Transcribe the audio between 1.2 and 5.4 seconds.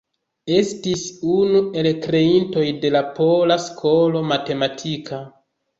unu el kreintoj de la pola skolo matematika.